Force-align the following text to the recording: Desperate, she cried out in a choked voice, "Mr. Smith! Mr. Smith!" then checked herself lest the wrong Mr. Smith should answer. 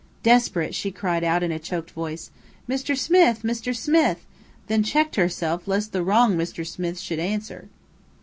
Desperate, 0.23 0.73
she 0.73 0.89
cried 0.89 1.23
out 1.23 1.43
in 1.43 1.51
a 1.51 1.59
choked 1.59 1.91
voice, 1.91 2.31
"Mr. 2.67 2.97
Smith! 2.97 3.43
Mr. 3.43 3.75
Smith!" 3.75 4.25
then 4.65 4.81
checked 4.81 5.15
herself 5.15 5.67
lest 5.67 5.91
the 5.91 6.01
wrong 6.01 6.35
Mr. 6.35 6.65
Smith 6.65 6.99
should 6.99 7.19
answer. 7.19 7.69